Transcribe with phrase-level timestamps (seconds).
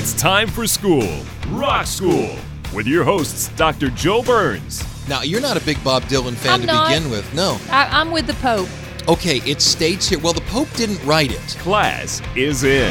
[0.00, 1.06] It's time for school,
[1.50, 2.34] Rock School,
[2.74, 3.90] with your hosts, Dr.
[3.90, 4.82] Joe Burns.
[5.10, 6.88] Now, you're not a big Bob Dylan fan I'm to not.
[6.88, 7.34] begin with.
[7.34, 7.58] No.
[7.70, 8.70] I, I'm with the Pope.
[9.08, 10.18] Okay, it states here.
[10.18, 11.46] Well, the Pope didn't write it.
[11.58, 12.90] Class is in.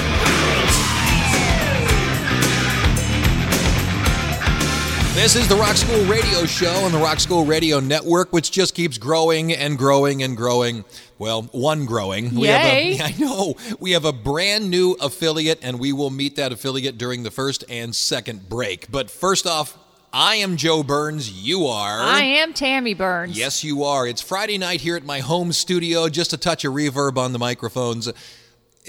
[5.14, 8.74] This is the Rock School Radio Show on the Rock School Radio Network, which just
[8.74, 10.86] keeps growing and growing and growing.
[11.18, 12.36] Well, one growing.
[12.36, 12.94] We Yay.
[12.96, 13.56] have a, I know.
[13.80, 17.66] We have a brand new affiliate, and we will meet that affiliate during the first
[17.70, 18.90] and second break.
[18.90, 19.78] But first off,
[20.14, 21.30] I am Joe Burns.
[21.30, 22.00] You are.
[22.00, 23.38] I am Tammy Burns.
[23.38, 24.08] Yes, you are.
[24.08, 26.08] It's Friday night here at my home studio.
[26.08, 28.10] Just a touch of reverb on the microphones.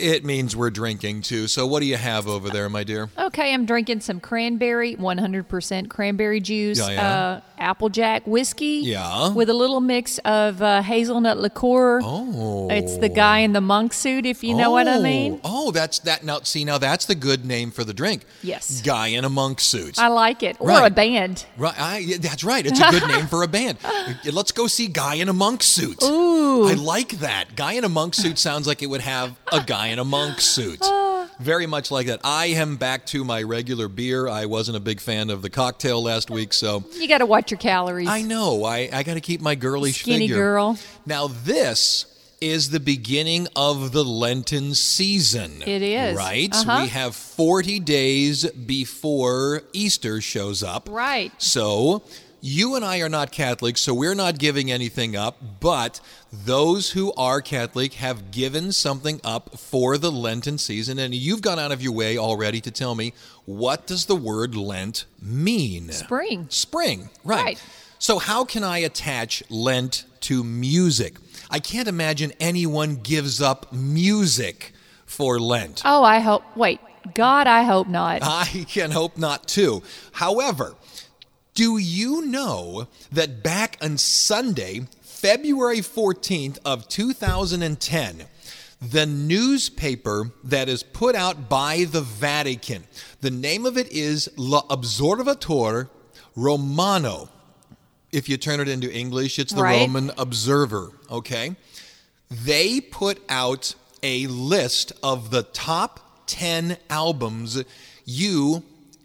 [0.01, 1.47] It means we're drinking too.
[1.47, 3.11] So, what do you have over there, my dear?
[3.19, 7.15] Okay, I'm drinking some cranberry, 100% cranberry juice, Yeah, yeah.
[7.19, 8.81] Uh, Applejack whiskey.
[8.85, 9.33] Yeah.
[9.35, 12.01] With a little mix of uh, hazelnut liqueur.
[12.03, 12.69] Oh.
[12.71, 15.03] It's the guy in the monk suit, if you know what I Oh.
[15.03, 15.41] mean.
[15.45, 16.25] Oh, that's that.
[16.25, 18.25] Now, see, now that's the good name for the drink.
[18.43, 18.81] Yes.
[18.81, 19.99] Guy in a monk suit.
[19.99, 20.57] I like it.
[20.59, 20.91] Or Right.
[20.91, 21.45] a band.
[21.59, 22.65] Right, I, that's right.
[22.65, 23.77] It's a good name for a band.
[24.33, 26.03] Let's go see Guy in a monk suit.
[26.03, 26.67] Ooh.
[26.67, 27.57] I like that.
[27.57, 30.41] Guy in a monk suit sounds like it would have a guy in a monk
[30.41, 30.81] suit.
[31.41, 32.21] Very much like that.
[32.23, 34.29] I am back to my regular beer.
[34.29, 37.51] I wasn't a big fan of the cocktail last week, so You got to watch
[37.51, 38.09] your calories.
[38.09, 38.65] I know.
[38.65, 40.37] I, I got to keep my girlish Skinny figure.
[40.37, 40.79] girl.
[41.07, 42.07] Now, this
[42.43, 45.63] is the beginning of the Lenten season.
[45.67, 46.17] It is.
[46.17, 46.55] Right?
[46.55, 46.83] Uh-huh.
[46.83, 50.89] We have 40 days before Easter shows up.
[50.91, 51.33] Right.
[51.39, 52.03] So,
[52.41, 56.01] you and I are not Catholics, so we're not giving anything up, but
[56.33, 61.59] those who are Catholic have given something up for the Lenten season, and you've gone
[61.59, 63.13] out of your way already to tell me
[63.45, 65.91] what does the word Lent mean?
[65.93, 66.47] Spring.
[66.49, 67.45] Spring, right.
[67.45, 67.63] Right.
[67.99, 71.17] So, how can I attach Lent to music?
[71.51, 74.73] I can't imagine anyone gives up music
[75.05, 75.83] for Lent.
[75.85, 76.43] Oh, I hope.
[76.57, 76.81] Wait.
[77.15, 78.23] God, I hope not.
[78.23, 79.83] I can hope not too.
[80.13, 80.75] However,
[81.61, 88.25] do you know that back on Sunday, February 14th of 2010,
[88.81, 92.85] the newspaper that is put out by the Vatican,
[93.21, 95.91] the name of it is La Observatore
[96.35, 97.29] Romano.
[98.11, 99.81] If you turn it into English, it's the Right.
[99.81, 101.57] Roman Observer, okay?
[102.31, 107.63] They put out a list of the top 10 albums
[108.07, 108.63] you,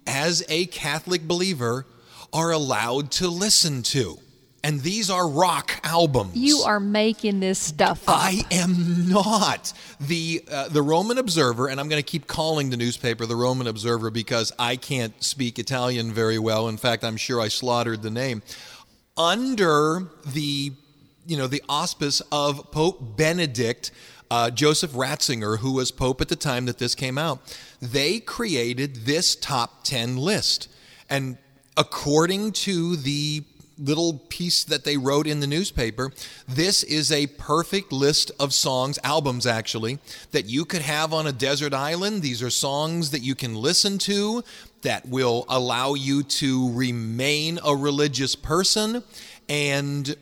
[0.07, 1.85] as a Catholic believer,
[2.35, 4.19] are allowed to listen to.
[4.61, 6.35] And these are rock albums.
[6.35, 8.15] you are making this stuff up.
[8.17, 12.77] I am not the uh, the Roman Observer, and I'm going to keep calling the
[12.77, 16.67] newspaper the Roman Observer because I can't speak Italian very well.
[16.67, 18.41] In fact, I'm sure I slaughtered the name.
[19.15, 20.71] Under the
[21.27, 23.91] you know the auspice of Pope Benedict.
[24.31, 29.05] Uh, Joseph Ratzinger, who was Pope at the time that this came out, they created
[29.05, 30.67] this top 10 list.
[31.07, 31.37] And
[31.77, 33.43] according to the
[33.77, 36.11] little piece that they wrote in the newspaper,
[36.47, 39.99] this is a perfect list of songs, albums actually,
[40.31, 42.21] that you could have on a desert island.
[42.21, 44.43] These are songs that you can listen to
[44.83, 49.03] that will allow you to remain a religious person
[49.49, 50.15] and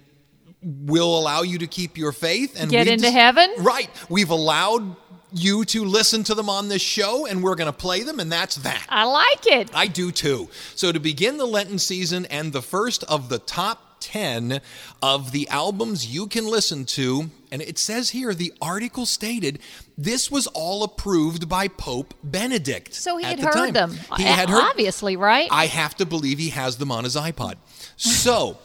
[0.63, 3.53] will allow you to keep your faith and Get into just- heaven?
[3.59, 3.89] Right.
[4.09, 4.95] We've allowed
[5.33, 8.31] you to listen to them on this show and we're going to play them and
[8.31, 8.85] that's that.
[8.89, 9.71] I like it.
[9.73, 10.49] I do too.
[10.75, 14.59] So, to begin the Lenten season and the first of the top 10
[15.01, 19.59] of the albums you can listen to, and it says here the article stated
[19.97, 22.93] this was all approved by Pope Benedict.
[22.93, 23.73] So he at had the heard time.
[23.73, 23.97] them.
[24.17, 24.61] He had heard.
[24.61, 25.47] Obviously, right?
[25.51, 27.55] I have to believe he has them on his iPod.
[27.95, 28.57] So,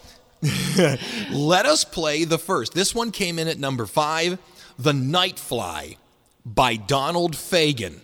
[1.31, 2.75] let us play the first.
[2.75, 4.38] This one came in at number five
[4.78, 5.96] The Nightfly
[6.54, 8.00] by Donald Fagen.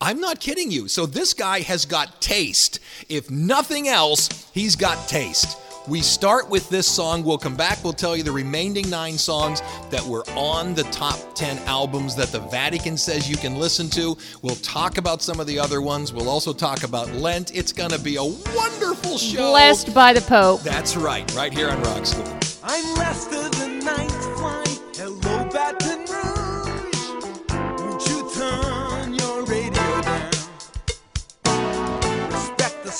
[0.00, 0.88] I'm not kidding you.
[0.88, 2.78] So, this guy has got taste.
[3.08, 5.58] If nothing else, he's got taste.
[5.88, 7.24] We start with this song.
[7.24, 7.82] We'll come back.
[7.82, 12.28] We'll tell you the remaining nine songs that were on the top 10 albums that
[12.28, 14.16] the Vatican says you can listen to.
[14.42, 16.12] We'll talk about some of the other ones.
[16.12, 17.56] We'll also talk about Lent.
[17.56, 19.50] It's going to be a wonderful show.
[19.50, 20.60] Blessed by the Pope.
[20.60, 22.38] That's right, right here on Rock School.
[22.62, 24.17] I'm Lester the Night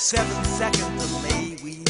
[0.09, 1.83] seven second delay we.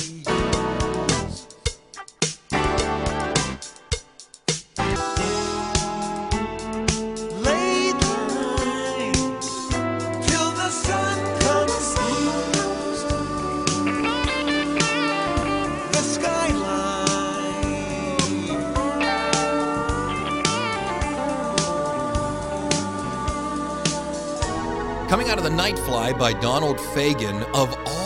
[25.07, 27.99] Coming out of the Nightfly by Donald Fagen, of all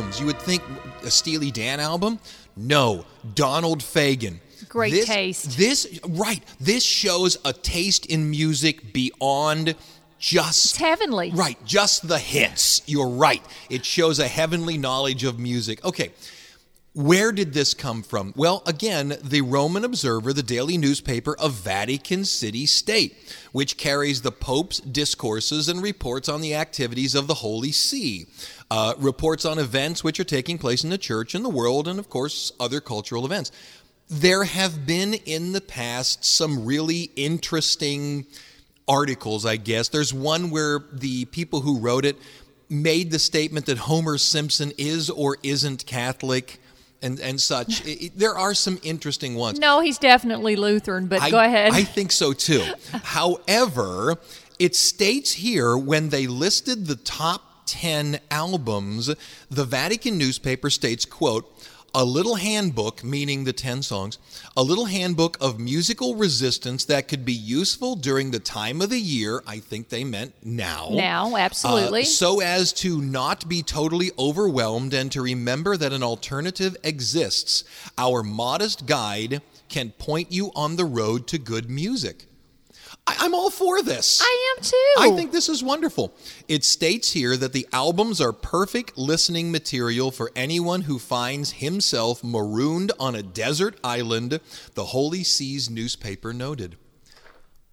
[0.00, 0.62] albums, you would think
[1.04, 2.18] a Steely Dan album?
[2.56, 3.04] No,
[3.34, 4.38] Donald Fagen.
[4.68, 5.58] Great This- taste.
[5.58, 6.42] This right.
[6.58, 9.74] This shows a taste in music beyond
[10.18, 11.32] just It's heavenly.
[11.32, 12.80] Right, just the hits.
[12.86, 13.42] You're right.
[13.68, 15.84] It shows a heavenly knowledge of music.
[15.84, 16.12] Okay.
[16.92, 18.34] Where did this come from?
[18.36, 23.16] Well, again, the Roman Observer, the daily newspaper of Vatican City State,
[23.52, 28.26] which carries the Pope's discourses and reports on the activities of the Holy See,
[28.72, 32.00] uh, reports on events which are taking place in the church and the world, and
[32.00, 33.52] of course, other cultural events.
[34.08, 38.26] There have been in the past some really interesting
[38.88, 39.88] articles, I guess.
[39.88, 42.16] There's one where the people who wrote it
[42.68, 46.60] made the statement that Homer Simpson is or isn't Catholic
[47.02, 47.84] and, and such.
[47.86, 49.58] It- it- there are some interesting ones.
[49.58, 51.72] No, he's definitely Lutheran, but I, go ahead.
[51.72, 52.64] I think so too.
[53.02, 54.16] However,
[54.58, 59.14] it states here when they listed the top 10 albums,
[59.50, 61.50] the Vatican newspaper states, quote,
[61.94, 64.18] a little handbook, meaning the 10 songs,
[64.56, 69.00] a little handbook of musical resistance that could be useful during the time of the
[69.00, 69.42] year.
[69.46, 70.88] I think they meant now.
[70.90, 72.02] Now, absolutely.
[72.02, 77.64] Uh, so as to not be totally overwhelmed and to remember that an alternative exists.
[77.98, 82.26] Our modest guide can point you on the road to good music.
[83.10, 84.20] I, I'm all for this.
[84.22, 84.94] I am too.
[84.98, 86.14] I think this is wonderful.
[86.48, 92.22] It states here that the albums are perfect listening material for anyone who finds himself
[92.22, 94.40] marooned on a desert island,
[94.74, 96.76] the Holy See's newspaper noted.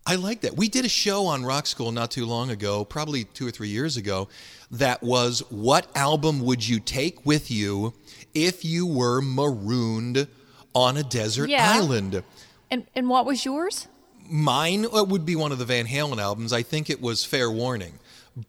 [0.05, 0.55] I like that.
[0.55, 3.67] We did a show on Rock School not too long ago, probably two or three
[3.67, 4.29] years ago,
[4.71, 7.93] that was what album would you take with you
[8.33, 10.27] if you were marooned
[10.73, 11.73] on a desert Yeah.
[11.73, 12.23] island?
[12.71, 13.87] And and what was yours?
[14.29, 16.53] Mine uh, would be one of the Van Halen albums.
[16.53, 17.99] I think it was Fair Warning.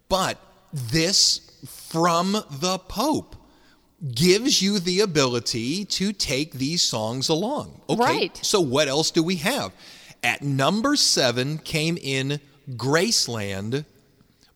[0.09, 0.39] But
[0.73, 3.37] this from the Pope
[4.15, 7.81] gives you the ability to take these songs along.
[7.89, 8.01] Okay.
[8.01, 8.37] Right.
[8.43, 9.73] So what else do we have?
[10.23, 12.41] At number seven came in
[12.71, 13.85] Graceland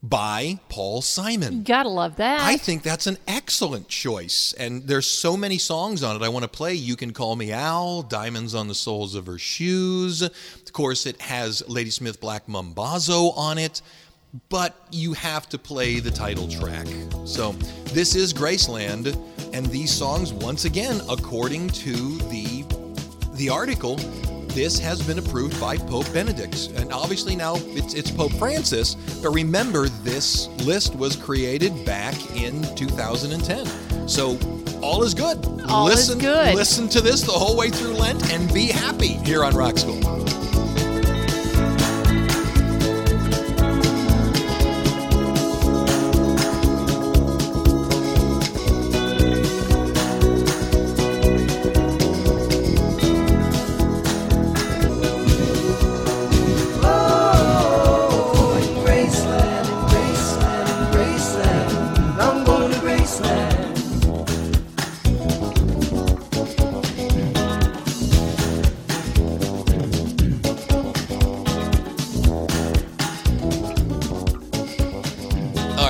[0.02, 1.62] by Paul Simon.
[1.62, 2.40] Gotta love that.
[2.40, 4.52] I think that's an excellent choice.
[4.58, 6.74] And there's so many songs on it I want to play.
[6.74, 10.22] You Can Call Me Al, Diamonds on the Soles of Her Shoes.
[10.22, 13.80] Of course, it has Ladysmith Black Mambazo on it,
[14.48, 16.86] but you have to play the title track.
[17.24, 17.52] So
[17.92, 19.16] this is Graceland,
[19.54, 22.64] and these songs, once again, according to the
[23.34, 23.96] the article,
[24.48, 26.68] this has been approved by Pope Benedict.
[26.76, 28.96] And obviously now it's, it's Pope Francis.
[29.22, 34.08] But remember, this list was created back in 2010.
[34.08, 34.36] So
[34.82, 35.38] all is good.
[35.68, 36.56] All is good.
[36.56, 40.01] Listen to this the whole way through Lent and be happy here on Rock School.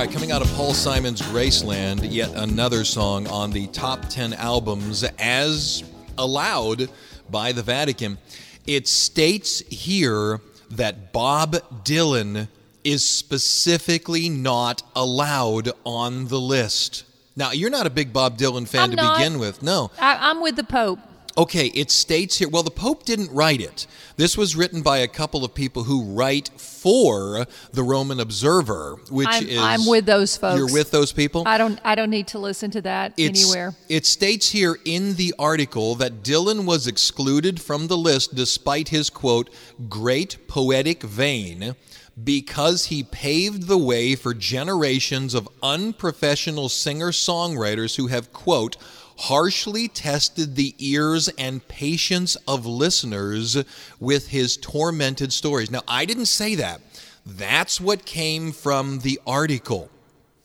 [0.05, 5.05] Right, coming out of Paul Simon's Graceland, yet another song on the top 10 albums
[5.17, 5.81] as
[6.17, 6.89] allowed
[7.31, 8.17] by the Vatican.
[8.67, 10.41] It states here
[10.71, 11.53] that Bob
[11.85, 12.49] Dylan
[12.83, 17.05] is specifically not allowed on the list.
[17.37, 19.17] Now, you're not a big Bob Dylan fan I'm to not.
[19.17, 19.63] begin with.
[19.63, 19.89] No.
[19.97, 20.99] I, I'm with the Pope.
[21.35, 23.87] Okay, it states here, well, the Pope didn't write it.
[24.17, 29.27] This was written by a couple of people who write for the Roman Observer, which
[29.27, 29.59] I'm, is.
[29.59, 30.59] I'm with those folks.
[30.59, 31.43] You're with those people?
[31.47, 31.79] I don't.
[31.83, 33.73] I don't need to listen to that It's- anywhere.
[33.89, 39.09] It states here in the article that Dylan was excluded from the list despite his
[39.09, 39.49] quote,
[39.89, 41.75] great poetic vein,
[42.23, 48.77] because he paved the way for generations of unprofessional singer songwriters who have, quote,
[49.23, 53.63] harshly tested the ears and patience of listeners
[53.97, 55.71] with his tormented stories.
[55.71, 56.81] Now, I didn't say that.
[57.25, 59.89] That's what came from the article.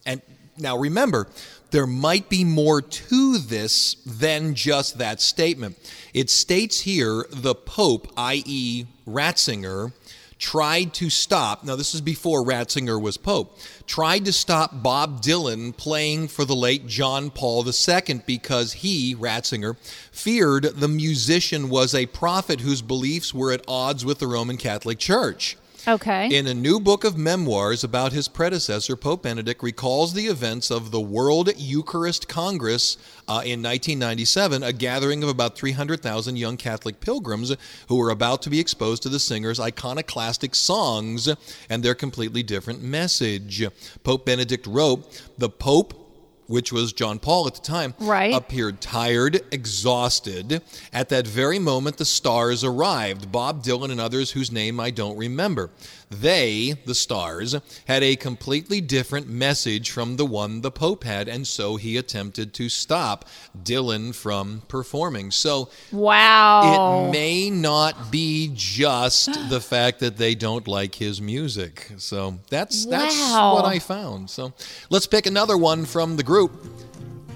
[0.06, 0.22] And
[0.56, 1.26] now remember,
[1.72, 5.76] there might be more to this than just that statement.
[6.14, 9.92] It states here the Pope, i.e., Ratzinger,
[10.38, 15.76] tried to stop, now this is before Ratzinger was Pope, tried to stop Bob Dylan
[15.76, 19.76] playing for the late John Paul II because he, Ratzinger,
[20.10, 24.98] feared the musician was a prophet whose beliefs were at odds with the Roman Catholic
[24.98, 25.57] Church.
[25.86, 26.28] Okay.
[26.36, 30.90] In a new book of memoirs about his predecessor, Pope Benedict recalls the events of
[30.90, 32.96] the World Eucharist Congress
[33.28, 37.54] uh, in 1997, a gathering of about 300,000 young Catholic pilgrims
[37.88, 41.28] who were about to be exposed to the singer's iconoclastic songs
[41.68, 43.64] and their completely different message.
[44.02, 46.07] Pope Benedict wrote, The Pope
[46.48, 48.34] which was John Paul at the time, Right.
[48.34, 50.60] appeared tired, exhausted.
[50.92, 55.16] At that very moment, the stars arrived Bob Dylan and others whose name I don't
[55.16, 55.70] remember.
[56.10, 57.54] They, the stars,
[57.86, 62.54] had a completely different message from the one the Pope had, and so he attempted
[62.54, 63.26] to stop
[63.62, 65.30] Dylan from performing.
[65.30, 67.08] So wow.
[67.08, 71.92] it may not be just the fact that they don't like his music.
[71.98, 73.54] So that's that's Wow.
[73.54, 74.30] what I found.
[74.30, 74.52] So
[74.90, 76.52] let's pick another one from the group.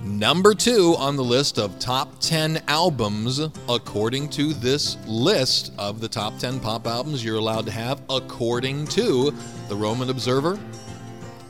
[0.04, 6.09] Number two on the list of top 10 albums, according to this list of the
[6.09, 9.32] top 10 pop albums you're allowed to have, according to
[9.68, 10.59] the Roman Observer.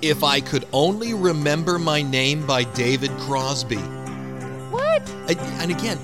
[0.03, 3.77] If I Could Only Remember My Name by David Crosby.
[3.77, 5.09] what?
[5.29, 5.99] And and again,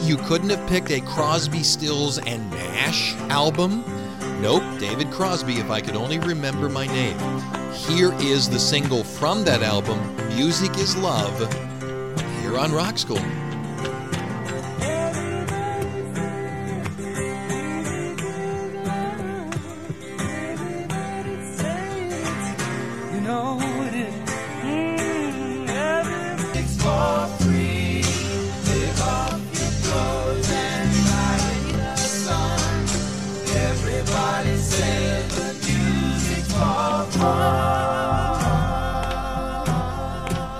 [0.00, 3.84] you couldn't have picked a Crosby, Stills, and Nash album.
[4.40, 7.18] Nope, David Crosby, if I could only remember my name.
[7.74, 9.98] Here is the single from that album,
[10.34, 11.38] Music is Love,
[12.50, 13.18] here on Rock School.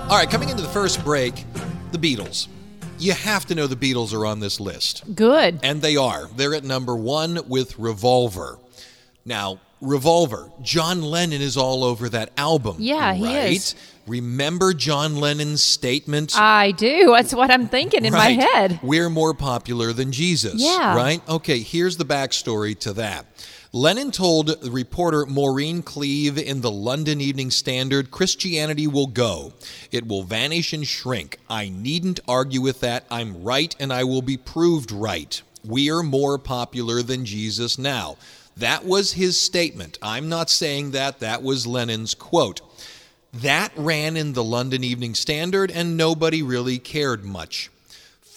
[0.09, 1.45] All right, coming into the first break,
[1.91, 2.47] the Beatles.
[2.99, 5.03] You have to know the Beatles are on this list.
[5.15, 5.59] Good.
[5.63, 6.29] And they are.
[6.35, 8.59] They're at number one with Revolver.
[9.25, 12.75] Now, Revolver, John Lennon is all over that album.
[12.79, 13.73] Yeah, he is.
[14.05, 16.33] Remember John Lennon's statement?
[16.35, 17.07] I do.
[17.15, 18.37] That's what I'm thinking in Right.
[18.37, 18.79] my head.
[18.83, 20.55] We're more popular than Jesus.
[20.57, 20.95] Yeah.
[20.95, 21.27] Right?
[21.27, 23.25] Okay, here's the backstory to that.
[23.73, 29.53] Lennon told reporter Maureen Cleave in the London Evening Standard Christianity will go.
[29.93, 31.37] It will vanish and shrink.
[31.49, 33.05] I needn't argue with that.
[33.09, 35.41] I'm right and I will be proved right.
[35.63, 38.17] We're more popular than Jesus now.
[38.57, 39.97] That was his statement.
[40.01, 41.19] I'm not saying that.
[41.19, 42.59] That was Lennon's quote.
[43.33, 47.71] That ran in the London Evening Standard, and nobody really cared much.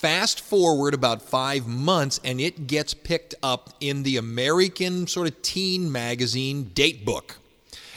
[0.05, 5.41] Fast forward about five months, and it gets picked up in the American sort of
[5.41, 7.37] teen magazine Datebook.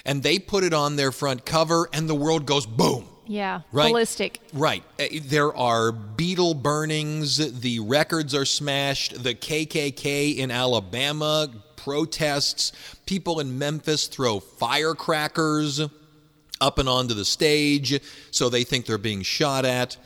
[0.06, 3.10] And they put it on their front cover, and the world goes boom.
[3.26, 3.60] Yeah.
[3.74, 3.92] Right.
[3.92, 4.40] Ballistic.
[4.54, 4.86] Right.
[4.98, 12.72] Uh, There are Beatle burnings, the records are smashed, the KKK in Alabama protests,
[13.06, 15.82] people in Memphis throw firecrackers
[16.62, 18.00] up and onto the stage,
[18.32, 19.98] so they think they're being shot at.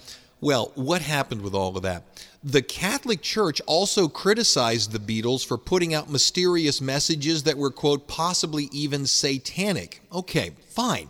[0.41, 2.03] Well, what happened with all of that?
[2.43, 8.07] The Catholic Church also criticized the Beatles for putting out mysterious messages that were, quote,
[8.07, 10.01] possibly even satanic.
[10.11, 11.09] Okay, fine.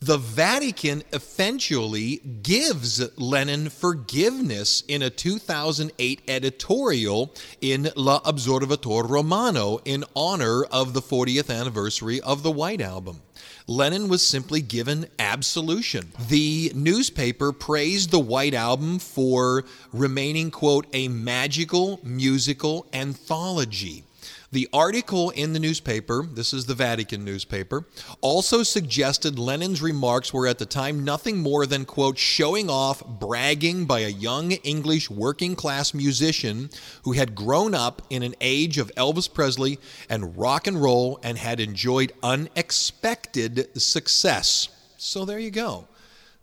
[0.00, 10.04] The Vatican eventually gives Lennon forgiveness in a 2008 editorial in La Observatore Romano in
[10.14, 13.22] honor of the 40th anniversary of the White Album.
[13.70, 16.10] Lennon was simply given absolution.
[16.28, 24.04] The newspaper praised the White Album for remaining, quote, a magical musical anthology.
[24.50, 27.84] The article in the newspaper, this is the Vatican newspaper,
[28.20, 33.84] also suggested Lennon's remarks were at the time nothing more than, quote, showing off, bragging
[33.84, 36.70] by a young English working class musician
[37.02, 41.36] who had grown up in an age of Elvis Presley and rock and roll and
[41.36, 44.68] had enjoyed unexpected success.
[44.96, 45.88] So there you go.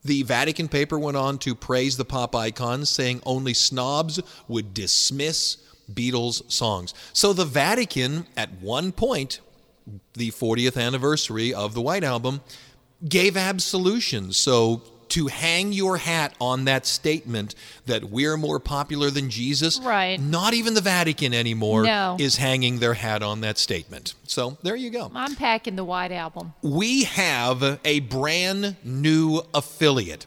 [0.04, 5.58] The Vatican paper went on to praise the pop icon, saying only snobs would dismiss
[5.94, 6.94] Beatles songs.
[7.14, 9.40] So the Vatican, at one point,
[10.14, 12.42] the 40th anniversary of the White Album,
[13.08, 14.32] gave absolution.
[14.34, 17.54] So to hang your hat on that statement
[17.86, 20.20] that we're more popular than Jesus, Right.
[20.20, 22.18] not even the Vatican anymore No.
[22.20, 24.16] is hanging their hat on that statement.
[24.26, 26.54] So there you go I'm packing the White Album.
[26.64, 30.26] we have a brand new affiliate.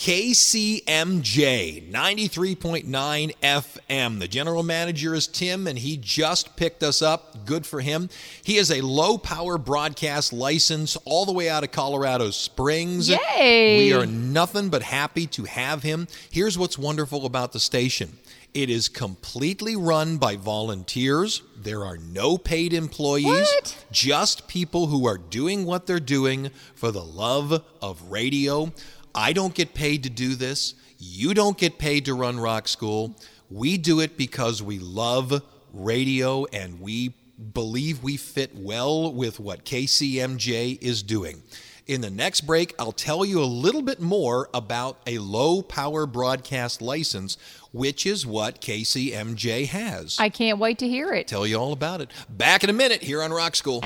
[0.00, 4.18] KCMJ 93.9 FM.
[4.18, 7.44] The general manager is Tim, and he just picked us up.
[7.44, 8.08] Good for him.
[8.42, 13.10] He is a low power broadcast license all the way out of Colorado Springs.
[13.10, 13.76] Yay!
[13.88, 16.08] We are nothing but happy to have him.
[16.30, 18.16] Here's what's wonderful about the station
[18.54, 21.42] it is completely run by volunteers.
[21.56, 23.84] There are no paid employees, What?
[23.92, 28.72] just people who are doing what they're doing for the love of radio.
[29.14, 30.74] I don't get paid to do this.
[30.98, 33.16] You don't get paid to run Rock School.
[33.50, 37.14] We do it because we love radio and we
[37.54, 41.42] believe we fit well with what KCMJ is doing.
[41.86, 46.06] In the next break, I'll tell you a little bit more about a low power
[46.06, 47.36] broadcast license,
[47.72, 50.16] which is what KCMJ has.
[50.20, 51.26] I can't wait to hear it.
[51.26, 52.10] tell you all about it.
[52.28, 53.80] Back in a minute here on Rock School.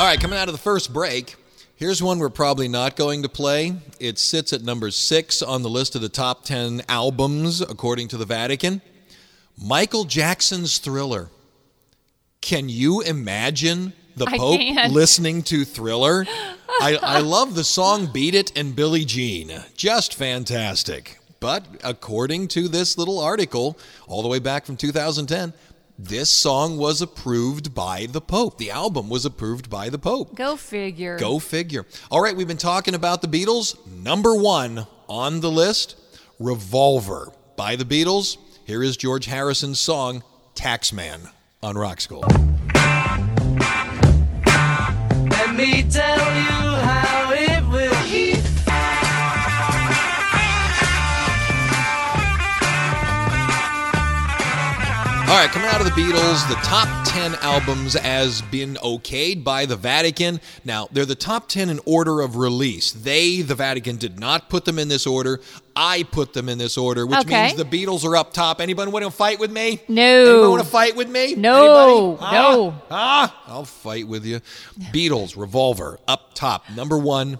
[0.00, 1.34] All right, coming out of the first break,
[1.74, 3.74] here's one we're probably not going to play.
[3.98, 8.16] It sits at number six on the list of the top 10 albums, according to
[8.16, 8.80] the Vatican.
[9.60, 11.30] Michael Jackson's Thriller.
[12.40, 14.92] Can you imagine the I Pope can't.
[14.92, 16.26] listening to Thriller?
[16.80, 19.50] I, I love the song Beat It and Billie Jean.
[19.74, 21.18] Just fantastic.
[21.40, 23.76] But according to this little article,
[24.06, 25.52] all the way back from 2010,
[25.98, 28.56] this song was approved by the Pope.
[28.58, 30.36] The album was approved by the Pope.
[30.36, 31.18] Go figure.
[31.18, 31.86] Go figure.
[32.08, 33.76] All right, we've been talking about the Beatles.
[33.86, 35.96] Number one on the list
[36.38, 38.36] Revolver by the Beatles.
[38.64, 40.22] Here is George Harrison's song,
[40.54, 41.32] Taxman,
[41.64, 42.24] on Rock School.
[45.30, 46.57] Let me tell you
[55.44, 59.76] right, coming out of the Beatles, the top 10 albums has been okayed by the
[59.76, 60.40] Vatican.
[60.64, 62.90] Now, they're the top 10 in order of release.
[62.92, 65.40] They, the Vatican, did not put them in this order.
[65.76, 67.46] I put them in this order, which Okay.
[67.48, 68.60] means the Beatles are up top.
[68.60, 69.80] Anybody want to fight with me?
[69.86, 70.02] No.
[70.02, 71.34] Anybody want to fight with me?
[71.36, 72.32] No, Anybody?
[72.34, 72.82] no.
[72.90, 74.40] Ah, I'll fight with you.
[74.92, 76.64] Beatles, Revolver, up top.
[76.74, 77.38] Number one,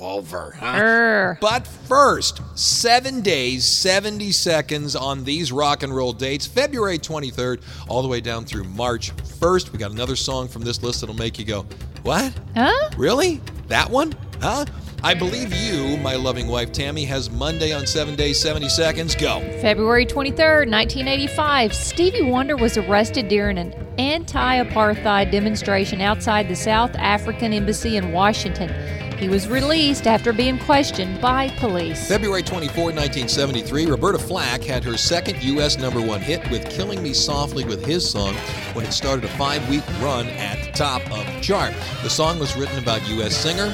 [0.00, 0.56] Revolver.
[0.58, 1.34] huh?
[1.42, 8.00] But first, seven days, 70 seconds on these rock and roll dates, February 23rd, all
[8.00, 9.72] the way down through March 1st.
[9.72, 11.66] We got another song from this list that'll make you go,
[12.02, 12.32] What?
[12.56, 12.90] Huh?
[12.96, 13.42] Really?
[13.68, 14.14] That one?
[14.40, 14.64] Huh?
[15.02, 19.14] I believe you, my loving wife Tammy, has Monday on seven days, 70 seconds.
[19.14, 19.40] Go.
[19.60, 26.94] February 23rd, 1985, Stevie Wonder was arrested during an anti apartheid demonstration outside the South
[26.96, 28.70] African Embassy in Washington.
[29.20, 32.08] He was released after being questioned by police.
[32.08, 35.76] February 24, 1973, Roberta Flack had her second U.S.
[35.76, 38.34] number one hit with Killing Me Softly with his song
[38.72, 41.74] when it started a five week run at the top of the chart.
[42.02, 43.36] The song was written about U.S.
[43.36, 43.68] singer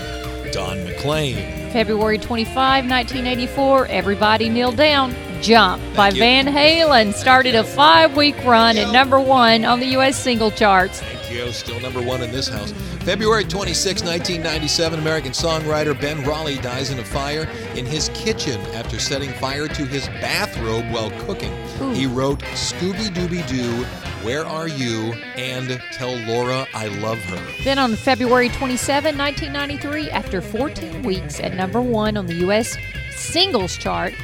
[0.51, 1.37] Don McLean.
[1.71, 6.19] February 25, 1984, Everybody Kneel Down, Jump by you.
[6.19, 10.19] Van Halen started a five week run at number one on the U.S.
[10.19, 11.03] single charts.
[11.27, 12.71] Still number one in this house.
[13.01, 19.01] February 26, 1997, American songwriter Ben Raleigh dies in a fire in his kitchen after
[19.01, 21.53] setting fire to his bathrobe while cooking.
[21.95, 23.85] He wrote Scooby Dooby Doo,
[24.25, 25.15] Where Are You?
[25.37, 27.65] and Tell Laura I Love Her.
[27.65, 32.77] Then on February 27, 1993, after 14 weeks at number one on the U.S.
[33.17, 34.15] singles chart,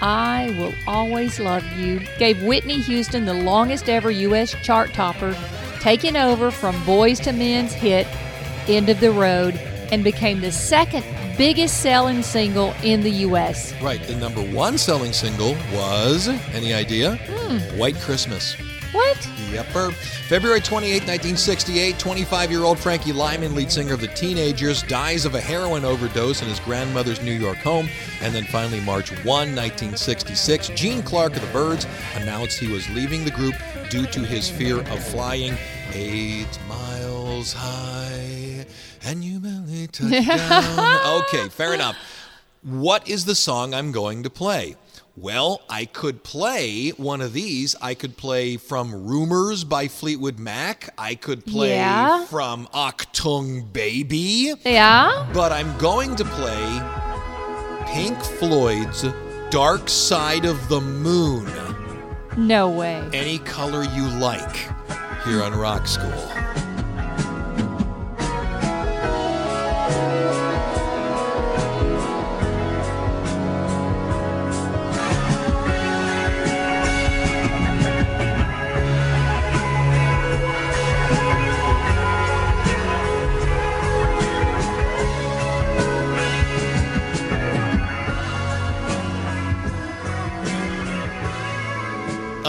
[0.00, 4.54] I Will Always Love You gave Whitney Houston the longest ever U.S.
[4.62, 5.36] chart topper,
[5.84, 8.06] taking over from Boyz II Men's hit
[8.66, 9.54] End of the Road,
[9.92, 11.04] and became the second
[11.36, 13.78] biggest selling single in the U.S.
[13.82, 17.16] Right, the number one selling single was, any idea?
[17.16, 17.78] Hmm.
[17.78, 18.56] White Christmas.
[18.92, 19.16] What?
[19.50, 19.92] Yepper.
[20.28, 25.34] February 28, 1968, 25 year old Frankie Lymon, lead singer of the Teenagers, dies of
[25.34, 27.90] a heroin overdose in his grandmother's New York home.
[28.22, 33.24] And then finally, March 1, 1966, Gene Clark of the Byrds announced he was leaving
[33.24, 33.54] the group
[33.90, 35.56] due to his fear of flying
[35.94, 38.66] eight miles high.
[39.04, 41.22] And you merely touch down.
[41.24, 41.96] Okay, fair enough.
[42.62, 44.76] What is the song I'm going to play?
[45.16, 47.76] Well, I could play one of these.
[47.80, 50.92] I could play from Rumors by Fleetwood Mac.
[50.98, 52.24] I could play Yeah.
[52.24, 54.54] from Achtung Baby.
[54.64, 55.28] Yeah.
[55.32, 56.80] But I'm going to play
[57.86, 59.04] Pink Floyd's
[59.50, 61.46] Dark Side of the Moon.
[62.36, 63.08] No way.
[63.12, 64.56] Any color you like
[65.24, 66.12] here on Rock School.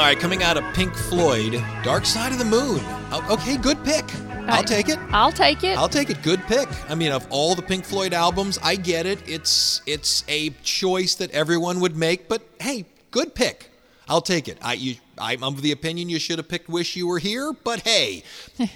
[0.06, 2.80] Right, coming out of Pink Floyd, Dark Side of the Moon.
[3.28, 4.06] Okay, good pick.
[4.48, 5.00] I'll take it.
[5.10, 5.78] I'll take it.
[5.80, 6.22] I'll take it.
[6.22, 6.70] Good pick.
[6.88, 9.28] I mean, of all the Pink Floyd albums, I get it.
[9.28, 13.72] It's it's a choice that everyone would make, but hey, good pick.
[14.08, 14.60] I'll take it.
[14.62, 17.80] I you I'm of the opinion you should have picked Wish You Were Here, but
[17.80, 18.22] hey,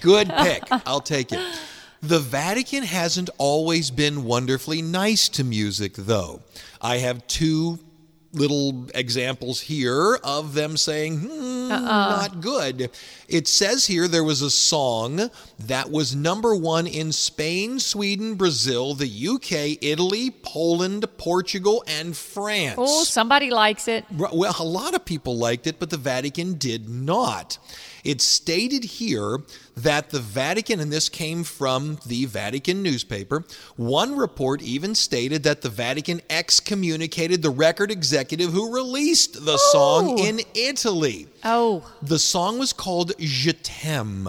[0.00, 0.64] good pick.
[0.84, 1.40] I'll take it.
[2.02, 6.40] The Vatican hasn't always been wonderfully nice to music, though.
[6.80, 7.78] I have two
[8.32, 12.90] little examples here of them saying, hmm, not good.
[13.28, 18.94] It says here there was a song that was number one in Spain, Sweden, Brazil,
[18.94, 22.76] the UK, Italy, Poland, Portugal, and France.
[22.78, 24.04] oh, somebody likes it.
[24.10, 27.58] Well, a lot of people liked it, but the Vatican did not.
[28.04, 29.38] It's stated here
[29.76, 33.44] that the Vatican, and this came from the Vatican newspaper,
[33.76, 40.16] one report even stated that the Vatican excommunicated the record executive who released the song
[40.18, 40.24] Oh.
[40.24, 41.28] in Italy.
[41.44, 44.28] Oh, The song was called Je t'aime.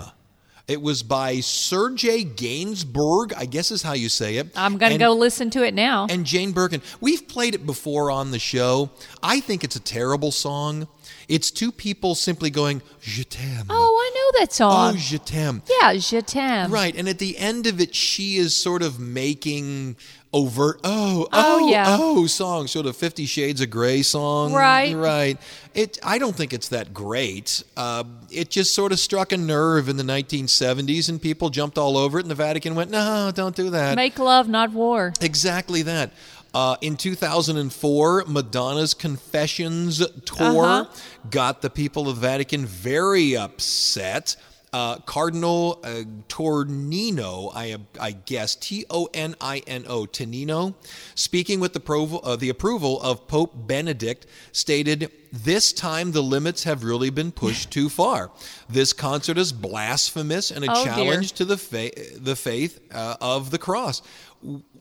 [0.67, 4.47] It was by Sergei Gainsbourg, I guess is how you say it.
[4.55, 6.07] I'm going to go listen to it now.
[6.09, 6.81] and Jane Birkin.
[7.01, 8.89] We've played it before on the show.
[9.21, 10.87] I think it's a terrible song.
[11.31, 13.65] It's two people simply going, Je t'aime.
[13.69, 14.71] oh, I know that song.
[14.71, 14.97] Oh, song.
[14.97, 15.61] je t'aime.
[15.81, 16.69] yeah, Je t'aime.
[16.71, 16.93] Right.
[16.95, 19.95] And at the end of it, she is sort of making
[20.33, 21.97] overt, oh, oh, Oh, yeah.
[21.99, 24.53] oh, song, sort of Fifty Shades of Grey song.
[24.53, 24.93] Right.
[24.95, 25.37] Right.
[25.73, 25.97] It.
[26.03, 27.63] I don't think it's that great.
[27.77, 31.97] Uh, it just sort of struck a nerve in the 1970s, and people jumped all
[31.97, 33.95] over it, and the Vatican went, no, don't do that.
[33.95, 35.13] Make love, not war.
[35.21, 36.11] Exactly that.
[36.53, 40.85] Uh, in 2004, Madonna's Confessions tour Uh-huh.
[41.29, 44.35] got the people of the Vatican very upset.
[44.73, 50.75] Uh, Cardinal uh, Tornino, I, I guess, T O N I N O, Tonino,
[51.13, 56.63] speaking with the, provo- uh, the approval of Pope Benedict, stated, This time the limits
[56.63, 58.31] have really been pushed too far.
[58.69, 60.93] This concert is blasphemous and a Oh, dear.
[60.93, 64.01] challenge to the, fa- the faith uh, of the cross.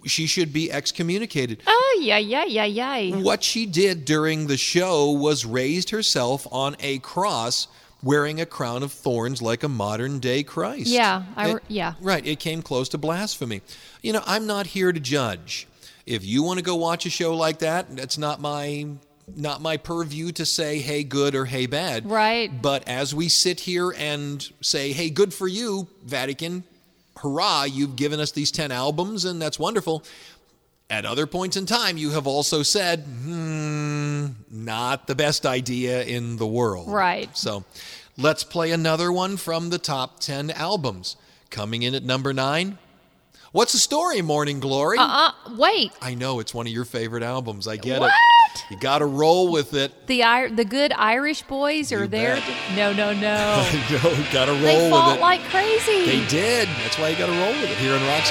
[0.06, 1.62] She should be excommunicated.
[1.66, 3.16] Oh, yeah, yeah, yeah, yeah.
[3.16, 7.66] What she did during the show was raised herself on a cross
[8.02, 10.86] wearing a crown of thorns like a modern day Christ.
[10.88, 11.94] Yeah, I It- yeah.
[12.00, 13.62] Right, it came close to blasphemy.
[14.02, 15.66] You know, I'm not here to judge.
[16.06, 18.86] If you want to go watch a show like that, that's not my
[19.36, 22.10] not my purview to say hey good or hey bad.
[22.10, 22.50] Right.
[22.60, 26.64] But as we sit here and say hey good for you Vatican,
[27.16, 30.02] hurrah, you've given us these 10 albums and that's wonderful.
[30.90, 36.36] At other points in time, you have also said, hmm, not the best idea in
[36.36, 36.88] the world.
[36.88, 37.34] Right.
[37.36, 37.62] So
[38.18, 41.14] let's play another one from the top 10 albums.
[41.48, 42.76] Coming in at number nine.
[43.52, 44.96] What's the story, Morning Glory?
[45.00, 45.92] Uh, wait.
[46.02, 47.66] I know it's one of your favorite albums.
[47.68, 48.10] I get What?
[48.12, 48.64] it.
[48.70, 49.92] You got to roll with it.
[50.08, 52.36] The Ir- the good Irish boys are You there.
[52.36, 52.76] bet.
[52.76, 53.34] no, no, no.
[53.68, 56.04] I know, got to roll they with fought like crazy.
[56.04, 56.68] They did.
[56.82, 58.24] That's why you got to roll with it here in Rock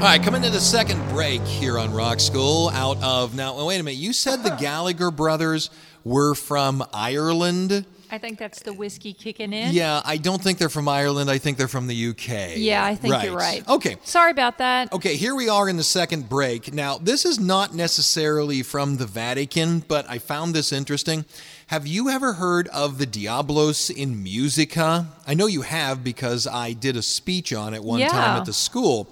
[0.00, 2.70] All right, coming to the second break here on Rock School.
[2.70, 3.98] Out of now, well, wait a minute.
[3.98, 5.68] You said the Gallagher brothers
[6.04, 7.84] were from Ireland.
[8.10, 9.74] I think that's the whiskey kicking in.
[9.74, 11.30] Yeah, I don't think they're from Ireland.
[11.30, 12.56] I think they're from the UK.
[12.56, 13.62] Yeah, I think you're right.
[13.68, 13.98] Okay.
[14.02, 14.90] Sorry about that.
[14.94, 16.72] Okay, here we are in the second break.
[16.72, 21.26] Now, this is not necessarily from the Vatican, but I found this interesting.
[21.66, 25.08] Have you ever heard of the Diabolus in Musica?
[25.26, 28.54] I know you have because I did a speech on it one time at the
[28.54, 29.06] school.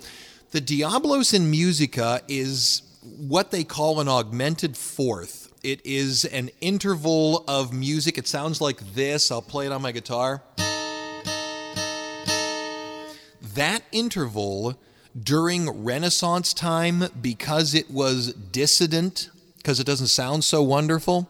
[0.51, 5.53] The Diabolus in Musica is what they call an augmented fourth.
[5.63, 8.17] It is an interval of music.
[8.17, 9.31] It sounds like this.
[9.31, 10.43] I'll play it on my guitar.
[13.43, 14.79] That interval
[15.23, 21.29] during Renaissance time, because it was dissident, because it doesn't sound so wonderful,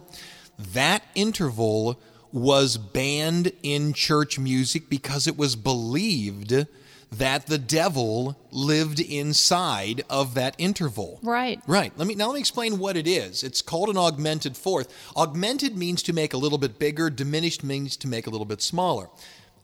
[0.57, 1.99] that interval
[2.31, 6.69] was banned in church music because it was believed
[7.11, 11.19] that the devil lived inside of that interval.
[11.23, 11.61] Right.
[11.67, 11.93] Right.
[11.97, 13.43] Let me now let me explain what it is.
[13.43, 14.93] It's called an augmented fourth.
[15.17, 18.61] Augmented means to make a little bit bigger, diminished means to make a little bit
[18.61, 19.09] smaller.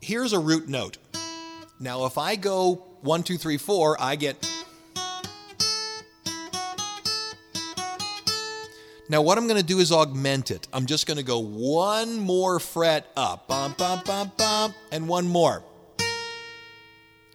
[0.00, 0.98] Here's a root note.
[1.78, 4.36] Now if I go one, two, three, four, I get
[9.06, 10.66] Now what I'm going to do is augment it.
[10.72, 15.28] I'm just going to go one more fret up, bum bum bum bum, and one
[15.28, 15.62] more.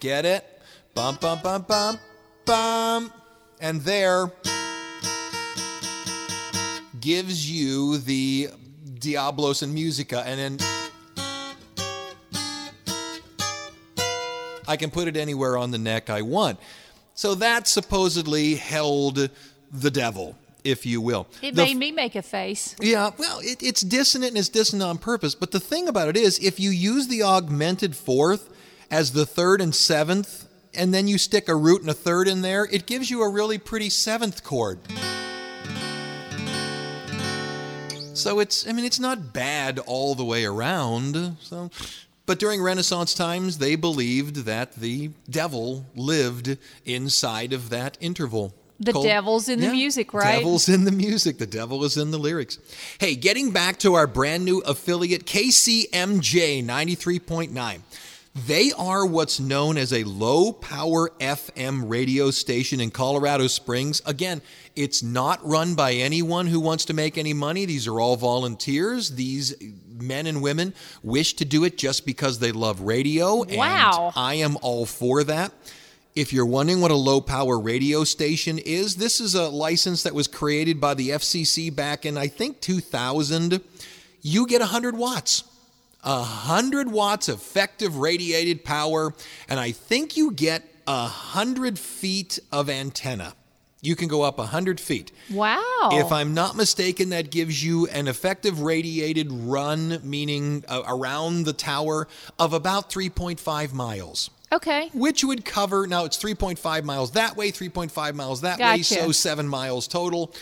[0.00, 0.46] Get it?
[0.94, 1.98] Bum bum bum bum
[2.44, 3.12] bum,
[3.60, 4.32] and there
[7.00, 8.48] gives you the
[8.98, 10.58] Diabolus and Musica, and then
[14.66, 16.58] I can put it anywhere on the neck I want.
[17.14, 19.28] So that supposedly held
[19.72, 21.26] the devil, if you will.
[21.42, 22.74] It The made me make a face.
[22.80, 25.34] yeah, well, it, it's dissonant and it's dissonant on purpose.
[25.34, 28.48] But the thing about it is, if you use the augmented fourth
[28.90, 32.42] as the third and seventh, and then you stick a root and a third in
[32.42, 34.78] there, it gives you a really pretty seventh chord.
[38.14, 41.36] So it's, I mean, it's not bad all the way around.
[41.40, 41.70] So,
[42.26, 48.54] but during Renaissance times, they believed that the devil lived inside of that interval.
[48.78, 50.36] The devil's in the music, right?
[50.38, 51.36] Devil's in the music.
[51.36, 52.58] The devil is in the lyrics.
[52.98, 57.80] Hey, getting back to our brand new affiliate, KCMJ 93.9.
[58.34, 64.00] They are what's known as a low power FM radio station in Colorado Springs.
[64.06, 64.40] Again,
[64.76, 67.64] it's not run by anyone who wants to make any money.
[67.64, 69.10] These are all volunteers.
[69.10, 69.54] These
[69.92, 73.44] men and women wish to do it just because they love radio.
[73.44, 74.12] Wow.
[74.14, 75.52] And I am all for that.
[76.14, 80.14] If you're wondering what a low power radio station is, this is a license that
[80.14, 83.60] was created by the FCC back in, I think, 2000.
[84.22, 85.44] You get 100 watts.
[86.02, 89.14] 100 watts effective radiated power,
[89.48, 93.34] and I think you get 100 feet of antenna.
[93.82, 95.10] You can go up 100 feet.
[95.30, 95.88] Wow.
[95.92, 101.54] If I'm not mistaken, that gives you an effective radiated run, meaning uh, around the
[101.54, 102.06] tower,
[102.38, 104.90] of about 3.5 miles okay.
[104.92, 109.48] which would cover now it's 3.5 miles that way 3.5 miles that way so 7
[109.48, 110.34] miles total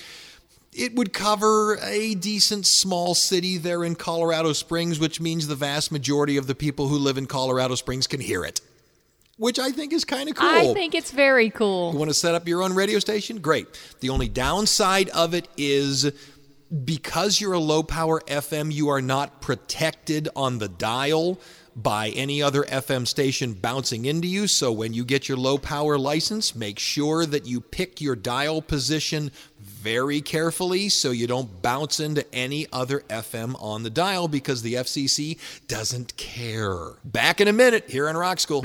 [0.79, 5.91] it would cover a decent small city there in Colorado Springs which means the vast
[5.91, 8.61] majority of the people who live in Colorado Springs can hear it
[9.37, 11.93] which I think is kind of cool I think it's very cool.
[11.93, 13.41] you want to set up your own radio station?
[13.41, 13.67] Great.
[14.01, 16.11] The only downside of it is
[16.85, 21.41] because you're a low power FM, you are not protected on the dial
[21.75, 24.49] by any other FM station bouncing into you.
[24.49, 28.61] So when you get your low power license, make sure that you pick your dial
[28.61, 29.31] position
[29.81, 34.75] very carefully so you don't bounce into any other FM on the dial because the
[34.75, 36.93] FCC doesn't care.
[37.05, 38.65] Back in a minute here on Rock School.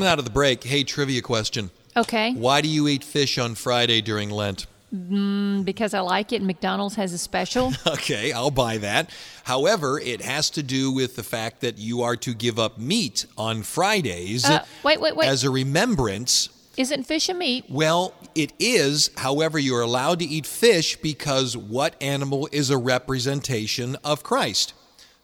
[0.00, 1.70] Coming out of the break, hey, trivia question.
[1.94, 2.32] Okay.
[2.32, 4.66] Why do you eat fish on Friday during Lent?
[4.96, 7.74] Mm, Because I like it McDonald's has a special.
[7.86, 9.10] Okay, I'll buy that.
[9.44, 13.26] However, it has to do with the fact that you are to give up meat
[13.36, 15.28] on Fridays Uh, wait, wait, wait.
[15.28, 16.48] as a remembrance.
[16.78, 17.66] Isn't fish a meat?
[17.68, 19.10] Well, it is.
[19.18, 24.72] However, you're allowed to eat fish because what animal is a representation of Christ?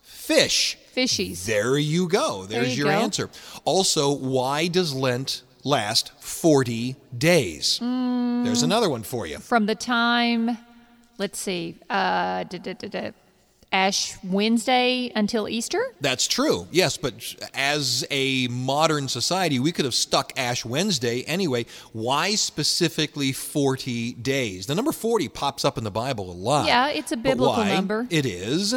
[0.02, 0.76] Fish.
[0.96, 1.44] Fishies.
[1.44, 2.46] There you go.
[2.46, 2.98] There's you your go.
[2.98, 3.30] answer.
[3.64, 7.78] Also, why does Lent last 40 days?
[7.82, 8.44] Mm.
[8.44, 9.38] There's another one for you.
[9.38, 10.56] From the time,
[11.18, 13.10] let's see, uh, da, da, da,
[13.72, 15.92] Ash Wednesday until Easter?
[16.00, 16.66] That's true.
[16.70, 21.66] Yes, but as a modern society, we could have stuck Ash Wednesday anyway.
[21.92, 24.66] Why specifically 40 days?
[24.66, 26.66] The number 40 pops up in the Bible a lot.
[26.66, 27.74] Yeah, it's a biblical why?
[27.74, 28.06] number.
[28.08, 28.74] It is.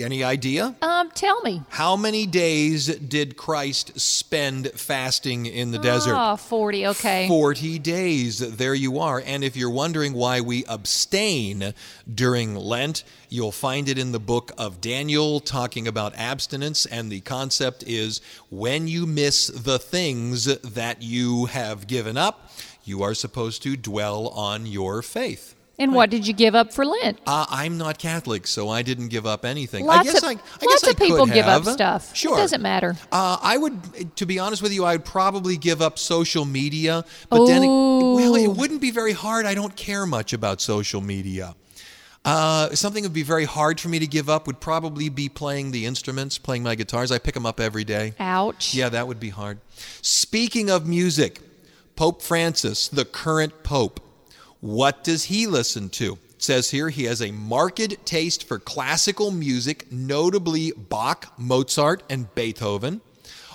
[0.00, 0.74] Any idea?
[0.80, 1.60] Um, tell me.
[1.68, 6.14] How many days did Christ spend fasting in the desert?
[6.16, 7.28] Oh, 40, okay.
[7.28, 8.38] 40 days.
[8.38, 9.22] There you are.
[9.24, 11.74] And if you're wondering why we abstain
[12.12, 16.86] during Lent, you'll find it in the book of Daniel talking about abstinence.
[16.86, 22.50] And the concept is when you miss the things that you have given up,
[22.82, 25.54] you are supposed to dwell on your faith.
[25.82, 27.18] And what did you give up for Lent?
[27.26, 29.84] Uh, I'm not Catholic, so I didn't give up anything.
[29.84, 32.14] Lots I guess of, I, I lots guess I of people give up stuff.
[32.14, 32.96] Sure, It doesn't matter.
[33.10, 37.04] Uh, I would, to be honest with you, I would probably give up social media.
[37.28, 39.44] But then, it, well, it wouldn't be very hard.
[39.44, 41.56] I don't care much about social media.
[42.24, 45.28] Uh, something that would be very hard for me to give up would probably be
[45.28, 47.10] playing the instruments, playing my guitars.
[47.10, 48.14] I pick them up every day.
[48.20, 48.72] Ouch.
[48.72, 49.58] Yeah, that would be hard.
[50.00, 51.40] Speaking of music,
[51.96, 53.98] Pope Francis, the current pope,
[54.62, 56.12] what does he listen to?
[56.36, 62.32] It says here he has a marked taste for classical music, notably Bach, Mozart, and
[62.36, 63.00] Beethoven.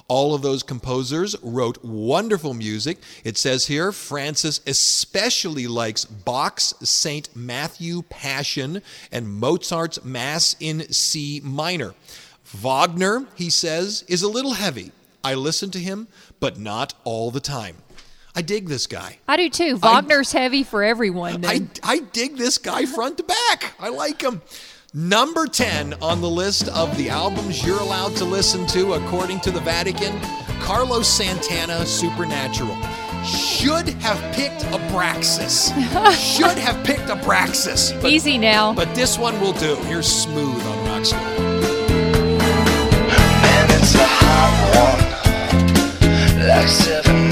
[0.09, 2.97] All of those composers wrote wonderful music.
[3.23, 7.33] It says here Francis especially likes Bach's St.
[7.33, 11.95] Matthew Passion and Mozart's Mass in C minor.
[12.43, 14.91] Wagner, he says, is a little heavy.
[15.23, 16.09] I listen to him,
[16.41, 17.77] but not all the time.
[18.38, 19.17] I dig this guy.
[19.28, 19.78] I do too.
[19.78, 21.43] Wagner's heavy for everyone.
[21.43, 21.65] I.
[21.82, 23.73] I dig this guy front to back.
[23.80, 24.43] I like him.
[24.93, 29.50] Number 10 on the list of the albums you're allowed to listen to according to
[29.50, 30.13] the Vatican
[30.62, 32.78] Carlos Santana Supernatural.
[33.26, 35.73] Should have picked Abraxas.
[36.38, 38.00] Should have picked Abraxas.
[38.00, 38.71] But, Easy now.
[38.71, 39.78] but this one will do.
[39.86, 41.19] Here's Smooth on Rock School.
[43.41, 45.00] Man, it's a hot
[46.38, 46.47] one.
[46.47, 47.26] Like seven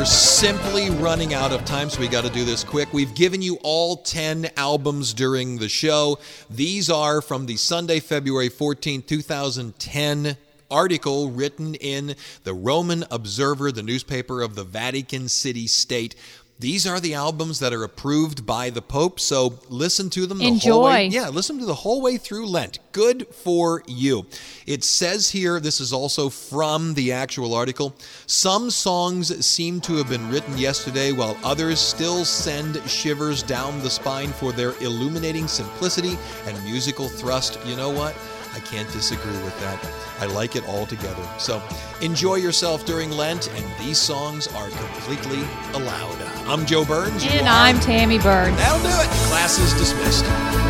[0.00, 2.90] We're simply running out of time, so we got to do this quick.
[2.94, 6.18] We've given you all 10 albums during the show.
[6.48, 10.38] These are from the Sunday, February 14, 2010
[10.70, 16.14] article written in the Roman Observer, the newspaper of the Vatican City State.
[16.58, 20.58] These are the albums that are approved by the Pope, so listen to them the
[20.58, 21.06] whole way.
[21.06, 21.18] Enjoy.
[21.18, 22.80] Yeah, listen to the whole way through Lent.
[22.92, 24.26] Good for you.
[24.66, 27.96] It says here, this is also from the actual article.
[28.26, 33.88] Some songs seem to have been written yesterday, while others still send shivers down the
[33.88, 37.58] spine for their illuminating simplicity and musical thrust.
[37.64, 38.14] You know what?
[38.52, 39.78] I can't disagree with that.
[40.20, 41.22] I like it all together.
[41.38, 41.62] So
[42.00, 45.42] enjoy yourself during Lent, and these songs are completely
[45.74, 46.20] allowed.
[46.46, 47.24] I'm Joe Burns.
[47.24, 48.56] And I'm Tammy Burns.
[48.56, 49.08] That'll do it.
[49.28, 50.69] Class is dismissed.